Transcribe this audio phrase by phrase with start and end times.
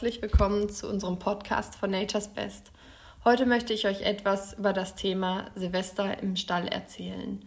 [0.00, 2.72] herzlich willkommen zu unserem Podcast von Nature's Best.
[3.22, 7.44] Heute möchte ich euch etwas über das Thema Silvester im Stall erzählen.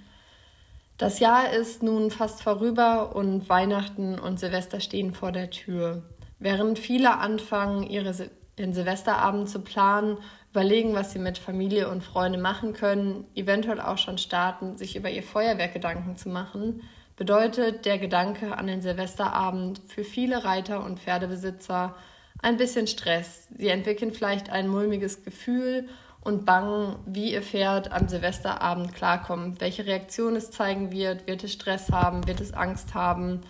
[0.99, 6.03] Das Jahr ist nun fast vorüber und Weihnachten und Silvester stehen vor der Tür.
[6.38, 8.29] Während viele anfangen, ihre Sil
[8.59, 10.20] den Silvesterabend zu planen,
[10.51, 15.09] überlegen, was sie mit Familie und Freunde machen können, eventuell auch schon starten, sich über
[15.09, 16.84] ihr Feuerwerk Gedanken zu machen,
[17.15, 21.95] bedeutet der Gedanke an den Silvesterabend für viele Reiter und Pferdebesitzer
[22.43, 23.47] ein bisschen Stress.
[23.57, 25.88] Sie entwickeln vielleicht ein mulmiges Gefühl
[26.21, 31.53] und bangen, wie ihr Pferd am Silvesterabend klarkommt, welche Reaktion es zeigen wird, wird es
[31.53, 33.41] Stress haben, wird es Angst haben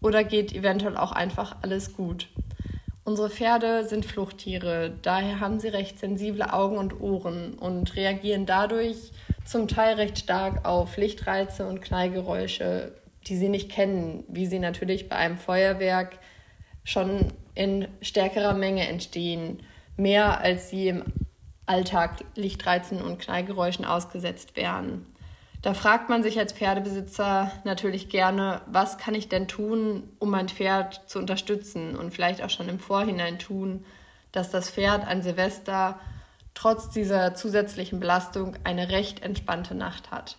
[0.00, 2.28] oder geht eventuell auch einfach alles gut.
[3.04, 9.12] Unsere Pferde sind Fluchttiere, daher haben sie recht sensible Augen und Ohren und reagieren dadurch
[9.44, 12.92] zum Teil recht stark auf Lichtreize und Knallgeräusche,
[13.28, 16.18] die sie nicht kennen, wie sie natürlich bei einem Feuerwerk
[16.82, 19.62] schon in stärkerer Menge entstehen,
[19.96, 21.04] mehr als sie im
[21.64, 25.06] Alltag Lichtreizen und Knallgeräuschen ausgesetzt wären.
[25.62, 30.48] Da fragt man sich als Pferdebesitzer natürlich gerne, was kann ich denn tun, um mein
[30.48, 33.84] Pferd zu unterstützen und vielleicht auch schon im Vorhinein tun,
[34.30, 35.98] dass das Pferd an Silvester
[36.54, 40.36] trotz dieser zusätzlichen Belastung eine recht entspannte Nacht hat.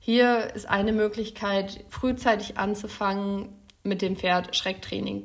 [0.00, 3.50] Hier ist eine Möglichkeit, frühzeitig anzufangen,
[3.82, 5.22] mit dem Pferd Schrecktraining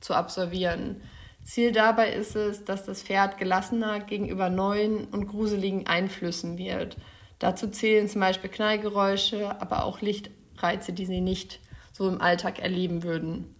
[0.00, 1.00] zu absolvieren.
[1.44, 6.96] Ziel dabei ist es, dass das Pferd gelassener gegenüber neuen und gruseligen Einflüssen wird.
[7.38, 11.60] Dazu zählen zum Beispiel Knallgeräusche, aber auch Lichtreize, die sie nicht
[11.92, 13.54] so im Alltag erleben würden.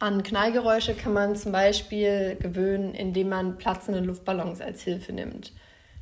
[0.00, 5.52] An Knallgeräusche kann man zum Beispiel gewöhnen, indem man platzende Luftballons als Hilfe nimmt.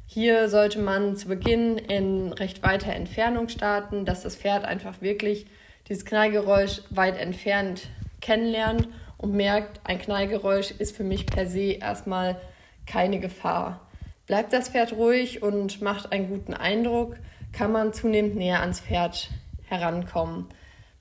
[0.07, 5.47] Hier sollte man zu Beginn in recht weiter Entfernung starten, dass das Pferd einfach wirklich
[5.89, 7.89] dieses Knallgeräusch weit entfernt
[8.23, 8.89] kennenlernt
[9.21, 12.41] und merkt, ein Knallgeräusch ist für mich per se erstmal
[12.87, 13.87] keine Gefahr.
[14.27, 17.17] Bleibt das Pferd ruhig und macht einen guten Eindruck,
[17.53, 19.29] kann man zunehmend näher ans Pferd
[19.69, 20.47] herankommen.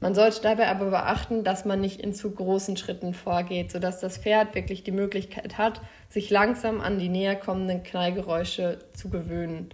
[0.01, 4.17] Man sollte dabei aber beachten, dass man nicht in zu großen Schritten vorgeht, sodass das
[4.17, 9.69] Pferd wirklich die Möglichkeit hat, sich langsam an die näher kommenden Knallgeräusche zu gewöhnen.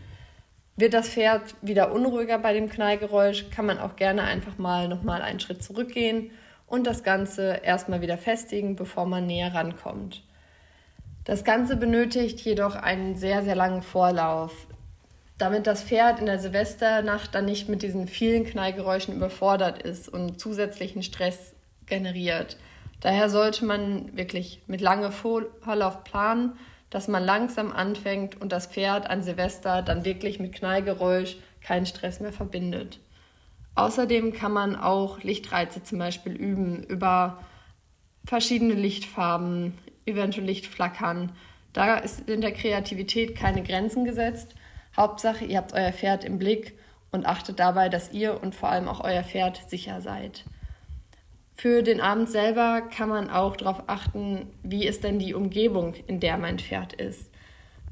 [0.76, 5.22] Wird das Pferd wieder unruhiger bei dem Knallgeräusch, kann man auch gerne einfach mal nochmal
[5.22, 6.32] einen Schritt zurückgehen
[6.68, 10.24] und das Ganze erstmal wieder festigen, bevor man näher rankommt.
[11.24, 14.68] Das Ganze benötigt jedoch einen sehr, sehr langen Vorlauf,
[15.38, 20.40] damit das Pferd in der Silvesternacht dann nicht mit diesen vielen Knallgeräuschen überfordert ist und
[20.40, 21.56] zusätzlichen Stress
[21.88, 22.58] generiert.
[23.02, 26.54] Daher sollte man wirklich mit langem Vorlauf planen,
[26.90, 32.20] dass man langsam anfängt und das Pferd an Silvester dann wirklich mit Knallgeräusch keinen Stress
[32.20, 33.00] mehr verbindet.
[33.76, 37.44] Außerdem kann man auch Lichtreize zum Beispiel üben über
[38.26, 41.34] verschiedene Lichtfarben, eventuell Lichtflackern.
[41.74, 44.56] Da ist in der Kreativität keine Grenzen gesetzt.
[44.96, 46.78] Hauptsache, ihr habt euer Pferd im Blick
[47.12, 50.46] und achtet dabei, dass ihr und vor allem auch euer Pferd sicher seid.
[51.58, 56.20] Für den Abend selber kann man auch darauf achten, wie ist denn die Umgebung, in
[56.20, 57.30] der mein Pferd ist.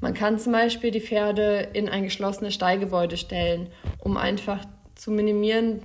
[0.00, 3.68] Man kann zum Beispiel die Pferde in ein geschlossenes Stallgebäude stellen,
[4.00, 5.82] um einfach zu minimieren,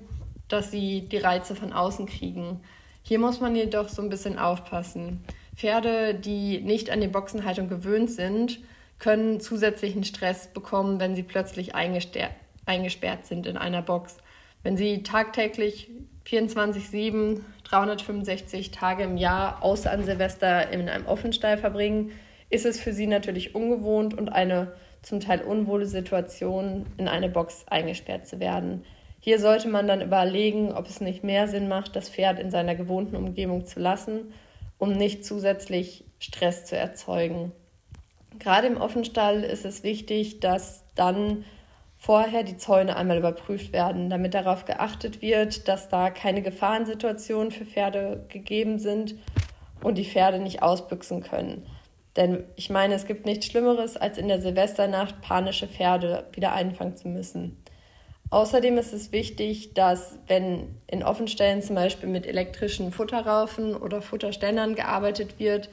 [0.48, 2.62] dass sie die Reize von außen kriegen.
[3.04, 5.24] Hier muss man jedoch so ein bisschen aufpassen.
[5.56, 8.60] Pferde, die nicht an die Boxenhaltung gewöhnt sind,
[8.98, 14.18] können zusätzlichen Stress bekommen, wenn sie plötzlich eingesperrt sind in einer Box.
[14.64, 15.90] Wenn sie tagtäglich
[16.28, 22.12] 24-7, 365 Tage im Jahr außer an Silvester in einem Offenstall verbringen,
[22.50, 27.66] ist es für sie natürlich ungewohnt und eine zum Teil unwohle Situation, in eine Box
[27.70, 28.84] eingesperrt zu werden.
[29.30, 32.74] Hier sollte man dann überlegen, ob es nicht mehr Sinn macht, das Pferd in seiner
[32.74, 34.34] gewohnten Umgebung zu lassen,
[34.80, 37.52] um nicht zusätzlich Stress zu erzeugen.
[38.40, 41.46] Gerade im Offenstall ist es wichtig, dass dann
[41.96, 47.66] vorher die Zäune einmal überprüft werden, damit darauf geachtet wird, dass da keine Gefahrensituationen für
[47.66, 49.14] Pferde gegeben sind
[49.84, 51.68] und die Pferde nicht ausbüchsen können.
[52.16, 56.98] Denn ich meine, es gibt nichts Schlimmeres, als in der Silvesternacht panische Pferde wieder einfangen
[56.98, 57.64] zu müssen.
[58.32, 64.76] Außerdem ist es wichtig, dass wenn in Offenstellen zum Beispiel mit elektrischen Futterraufen oder Futterständern
[64.76, 65.70] gearbeitet wird,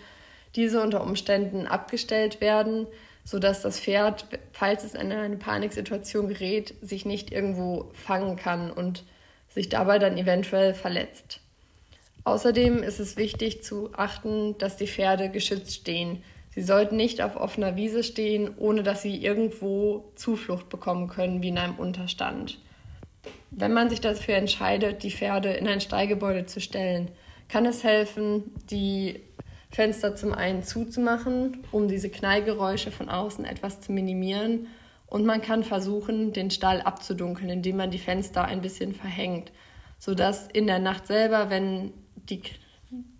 [0.54, 2.86] diese unter Umständen abgestellt werden,
[3.24, 9.04] sodass das Pferd, falls es in eine Paniksituation gerät, sich nicht irgendwo fangen kann und
[9.48, 11.40] sich dabei dann eventuell verletzt.
[12.24, 16.22] Außerdem ist es wichtig zu achten, dass die Pferde geschützt stehen,
[16.56, 21.48] Sie sollten nicht auf offener Wiese stehen, ohne dass sie irgendwo Zuflucht bekommen können, wie
[21.48, 22.58] in einem Unterstand.
[23.50, 27.10] Wenn man sich dafür entscheidet, die Pferde in ein Stallgebäude zu stellen,
[27.48, 29.20] kann es helfen, die
[29.70, 34.68] Fenster zum einen zuzumachen, um diese Knallgeräusche von außen etwas zu minimieren.
[35.06, 39.52] Und man kann versuchen, den Stall abzudunkeln, indem man die Fenster ein bisschen verhängt,
[39.98, 42.40] sodass in der Nacht selber, wenn die,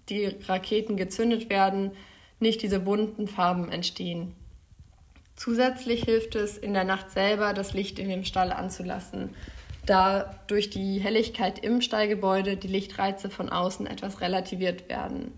[0.09, 1.93] die Raketen gezündet werden,
[2.39, 4.35] nicht diese bunten Farben entstehen.
[5.37, 9.35] Zusätzlich hilft es in der Nacht selber, das Licht in dem Stall anzulassen,
[9.85, 15.33] da durch die Helligkeit im Stallgebäude die Lichtreize von außen etwas relativiert werden.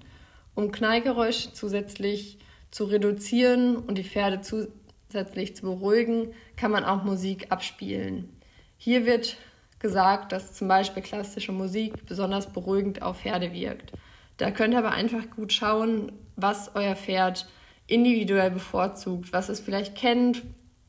[0.54, 2.38] Um Knallgeräusche zusätzlich
[2.70, 8.28] zu reduzieren und die Pferde zusätzlich zu beruhigen, kann man auch Musik abspielen.
[8.76, 9.36] Hier wird
[9.78, 13.92] gesagt, dass zum Beispiel klassische Musik besonders beruhigend auf Pferde wirkt.
[14.38, 17.46] Da könnt ihr aber einfach gut schauen, was euer Pferd
[17.86, 20.42] individuell bevorzugt, was es vielleicht kennt,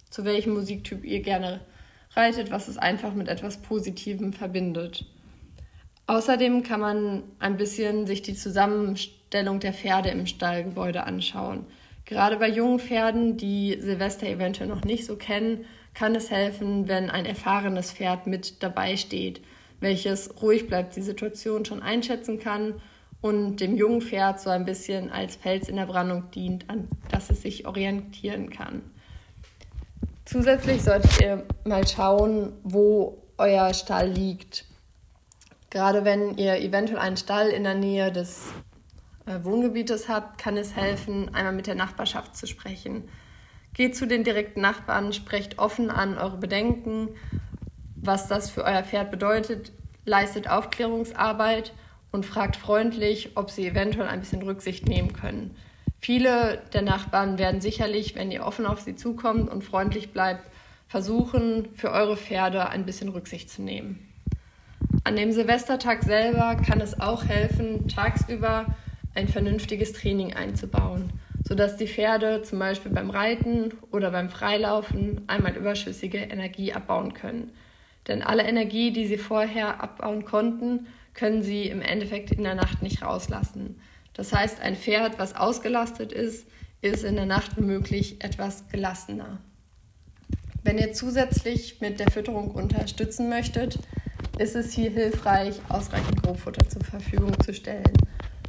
[0.10, 1.60] zu welchem Musiktyp ihr gerne
[2.16, 5.06] reitet, was es einfach mit etwas Positivem verbindet.
[6.08, 11.66] Außerdem kann man ein bisschen sich die Zusammenstellung der Pferde im Stallgebäude anschauen.
[12.06, 17.10] Gerade bei jungen Pferden, die Silvester eventuell noch nicht so kennen, kann es helfen, wenn
[17.10, 19.42] ein erfahrenes Pferd mit dabei steht,
[19.80, 22.76] welches ruhig bleibt, die Situation schon einschätzen kann
[23.22, 27.30] und dem jungen Pferd so ein bisschen als Fels in der Brandung dient, an das
[27.30, 28.82] es sich orientieren kann.
[30.26, 34.66] Zusätzlich solltet ihr mal schauen, wo euer Stall liegt.
[35.70, 38.54] Gerade wenn ihr eventuell einen Stall in der Nähe des
[39.26, 43.10] äh, Wohngebietes habt, kann es helfen, einmal mit der Nachbarschaft zu sprechen.
[43.74, 47.10] Geht zu den direkten Nachbarn, sprecht offen an eure Bedenken,
[47.96, 49.72] was das für euer Pferd bedeutet,
[50.06, 51.74] leistet Aufklärungsarbeit
[52.12, 55.56] und fragt freundlich, ob sie eventuell ein bisschen Rücksicht nehmen können.
[56.00, 60.50] Viele der Nachbarn werden sicherlich, wenn ihr offen auf sie zukommt und freundlich bleibt,
[60.88, 64.08] versuchen, für eure Pferde ein bisschen Rücksicht zu nehmen.
[65.04, 68.66] An dem Silvestertag selber kann es auch helfen, tagsüber
[69.14, 71.12] ein vernünftiges Training einzubauen,
[71.44, 77.52] sodass die Pferde zum Beispiel beim Reiten oder beim Freilaufen einmal überschüssige Energie abbauen können.
[78.08, 82.82] Denn alle Energie, die sie vorher abbauen konnten, können sie im Endeffekt in der Nacht
[82.82, 83.82] nicht rauslassen.
[84.14, 86.48] Das heißt, ein Pferd, was ausgelastet ist,
[86.82, 89.40] ist in der Nacht womöglich etwas gelassener.
[90.64, 93.80] Wenn ihr zusätzlich mit der Fütterung unterstützen möchtet,
[94.38, 97.94] ist es hier hilfreich, ausreichend Grobfutter zur Verfügung zu stellen.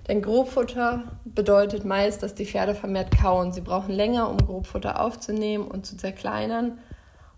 [0.08, 3.52] Denn Grobfutter bedeutet meist, dass die Pferde vermehrt kauen.
[3.52, 6.78] Sie brauchen länger, um Grobfutter aufzunehmen und zu zerkleinern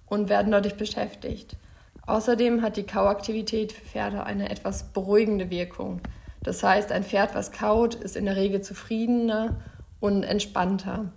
[0.07, 1.57] und werden dadurch beschäftigt.
[2.07, 6.01] Außerdem hat die Kauaktivität für Pferde eine etwas beruhigende Wirkung.
[6.43, 9.61] Das heißt, ein Pferd, was kaut, ist in der Regel zufriedener
[10.01, 11.13] und entspannter.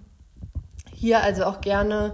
[0.94, 2.14] Hier also auch gerne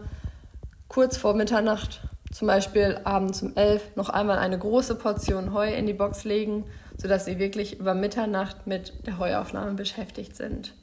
[0.88, 2.02] kurz vor Mitternacht,
[2.32, 6.64] zum Beispiel abends um 11, noch einmal eine große Portion Heu in die Box legen,
[6.98, 10.74] sodass sie wirklich über Mitternacht mit der Heuaufnahme beschäftigt sind.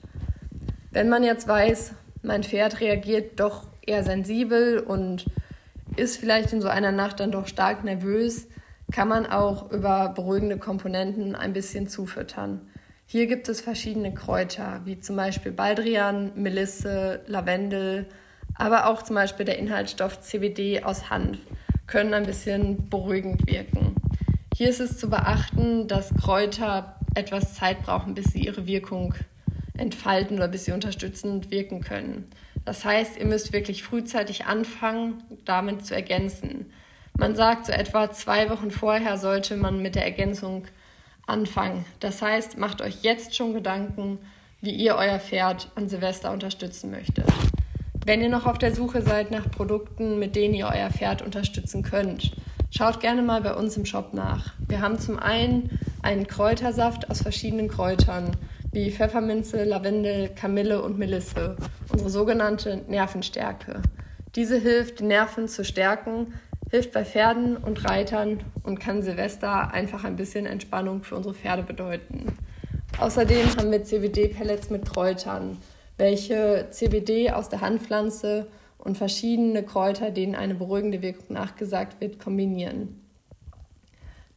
[0.90, 5.25] Wenn man jetzt weiß, mein Pferd reagiert doch eher sensibel und
[5.99, 8.47] ist vielleicht in so einer Nacht dann doch stark nervös,
[8.91, 12.61] kann man auch über beruhigende Komponenten ein bisschen zufüttern.
[13.06, 18.06] Hier gibt es verschiedene Kräuter, wie zum Beispiel Baldrian, Melisse, Lavendel,
[18.55, 21.38] aber auch zum Beispiel der Inhaltsstoff CBD aus Hanf
[21.87, 23.97] können ein bisschen beruhigend wirken.
[24.55, 29.14] Hier ist es zu beachten, dass Kräuter etwas Zeit brauchen, bis sie ihre Wirkung
[29.76, 32.28] entfalten oder bis sie unterstützend wirken können.
[32.69, 36.71] Das heißt, ihr müsst wirklich frühzeitig anfangen, damit zu ergänzen.
[37.17, 40.67] Man sagt, so etwa zwei Wochen vorher sollte man mit der Ergänzung
[41.27, 41.87] anfangen.
[42.01, 44.19] Das heißt, macht euch jetzt schon Gedanken,
[44.61, 47.25] wie ihr euer Pferd an Silvester unterstützen möchtet.
[48.05, 51.83] Wenn ihr noch auf der Suche seid nach Produkten, mit denen ihr euer Pferd unterstützen
[51.83, 52.33] könnt,
[52.71, 54.53] schaut gerne mal bei uns im Shop nach.
[54.69, 58.37] Wir haben zum einen einen Kräutersaft aus verschiedenen Kräutern
[58.78, 61.56] wie Pfefferminze, Lavendel, Kamille und Melisse,
[61.90, 63.82] unsere sogenannte Nervenstärke.
[64.37, 66.35] Diese hilft, die Nerven zu stärken,
[66.70, 71.64] hilft bei Pferden und Reitern und kann Silvester einfach ein bisschen Entspannung für unsere Pferde
[71.64, 72.26] bedeuten.
[73.00, 75.58] Außerdem haben wir CBD-Pellets mit Kräutern,
[75.97, 78.47] welche CBD aus der Handpflanze
[78.78, 83.04] und verschiedene Kräuter, denen eine beruhigende Wirkung nachgesagt wird, kombinieren.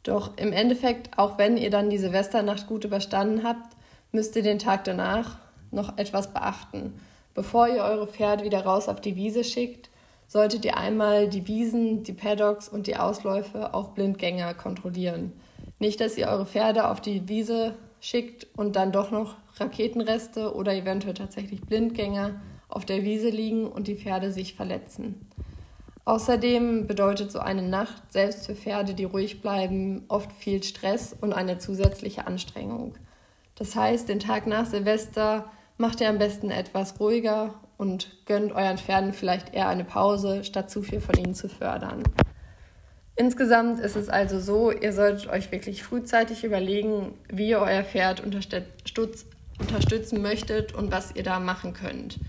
[0.01, 3.75] Doch im Endeffekt, auch wenn ihr dann die Silvesternacht gut überstanden habt,
[4.11, 5.37] müsst ihr den Tag danach
[5.71, 6.93] noch etwas beachten.
[7.33, 9.89] Bevor ihr eure Pferde wieder raus auf die Wiese schickt,
[10.27, 15.33] solltet ihr einmal die Wiesen, die Paddocks und die Ausläufe auf Blindgänger kontrollieren.
[15.79, 20.73] Nicht, dass ihr eure Pferde auf die Wiese schickt und dann doch noch Raketenreste oder
[20.73, 25.27] eventuell tatsächlich Blindgänger auf der Wiese liegen und die Pferde sich verletzen.
[26.03, 31.33] Außerdem bedeutet so eine Nacht selbst für Pferde, die ruhig bleiben, oft viel Stress und
[31.33, 32.95] eine zusätzliche Anstrengung.
[33.61, 35.45] Das heißt, den Tag nach Silvester
[35.77, 40.71] macht ihr am besten etwas ruhiger und gönnt euren Pferden vielleicht eher eine Pause, statt
[40.71, 42.01] zu viel von ihnen zu fördern.
[43.15, 48.23] Insgesamt ist es also so, ihr solltet euch wirklich frühzeitig überlegen, wie ihr euer Pferd
[48.23, 52.19] unterstützen möchtet und was ihr da machen könnt.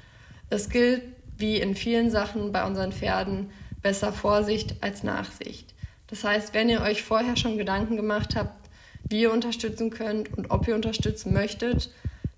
[0.51, 1.01] Es gilt,
[1.39, 5.73] wie in vielen Sachen bei unseren Pferden, besser Vorsicht als Nachsicht.
[6.09, 8.53] Das heißt, wenn ihr euch vorher schon Gedanken gemacht habt,
[9.09, 11.91] wie ihr unterstützen könnt und ob ihr unterstützen möchtet,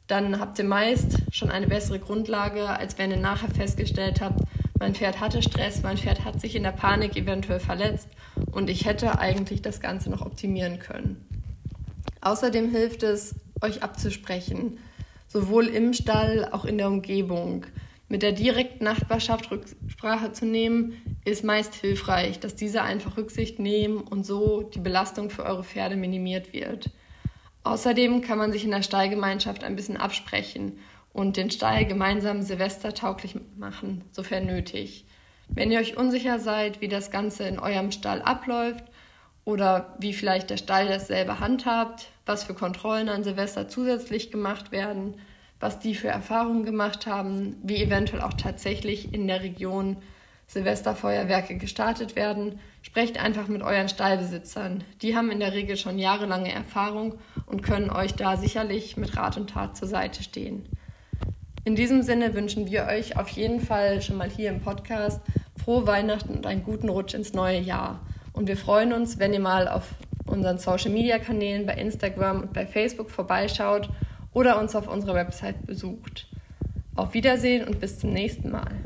[0.06, 4.40] dann habt ihr meist schon eine bessere Grundlage, als wenn ihr nachher festgestellt habt,
[4.78, 8.08] mein Pferd hatte Stress, mein Pferd hat sich in der Panik eventuell verletzt
[8.52, 11.24] und ich hätte eigentlich das Ganze noch optimieren können.
[12.20, 14.78] Außerdem hilft es, euch abzusprechen,
[15.28, 17.66] sowohl im Stall, auch in der Umgebung.
[18.08, 24.00] Mit der direkten Nachbarschaft Rücksprache zu nehmen, ist meist hilfreich, dass diese einfach Rücksicht nehmen
[24.00, 26.90] und so die Belastung für eure Pferde minimiert wird.
[27.62, 30.78] Außerdem kann man sich in der Stallgemeinschaft ein bisschen absprechen
[31.14, 35.06] und den Stall gemeinsam silvestertauglich machen, sofern nötig.
[35.48, 38.84] Wenn ihr euch unsicher seid, wie das Ganze in eurem Stall abläuft
[39.44, 44.72] oder wie vielleicht der Stall das selber handhabt, was für Kontrollen an Silvester zusätzlich gemacht
[44.72, 45.14] werden,
[45.60, 49.96] was die für Erfahrungen gemacht haben, wie eventuell auch tatsächlich in der Region
[50.54, 54.84] Silvesterfeuerwerke gestartet werden, sprecht einfach mit euren Stallbesitzern.
[55.02, 59.36] Die haben in der Regel schon jahrelange Erfahrung und können euch da sicherlich mit Rat
[59.36, 60.66] und Tat zur Seite stehen.
[61.64, 65.20] In diesem Sinne wünschen wir euch auf jeden Fall schon mal hier im Podcast
[65.62, 68.00] frohe Weihnachten und einen guten Rutsch ins neue Jahr.
[68.32, 69.94] Und wir freuen uns, wenn ihr mal auf
[70.26, 73.88] unseren Social Media Kanälen bei Instagram und bei Facebook vorbeischaut
[74.32, 76.28] oder uns auf unserer Website besucht.
[76.94, 78.83] Auf Wiedersehen und bis zum nächsten Mal.